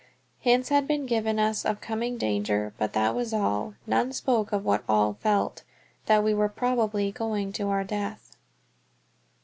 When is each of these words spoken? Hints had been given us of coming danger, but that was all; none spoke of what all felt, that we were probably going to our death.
Hints 0.39 0.69
had 0.69 0.87
been 0.87 1.05
given 1.05 1.37
us 1.37 1.63
of 1.63 1.79
coming 1.79 2.17
danger, 2.17 2.73
but 2.79 2.93
that 2.93 3.13
was 3.13 3.35
all; 3.35 3.75
none 3.85 4.13
spoke 4.13 4.51
of 4.51 4.65
what 4.65 4.83
all 4.89 5.13
felt, 5.13 5.61
that 6.07 6.23
we 6.23 6.33
were 6.33 6.49
probably 6.49 7.11
going 7.11 7.51
to 7.51 7.69
our 7.69 7.83
death. 7.83 8.35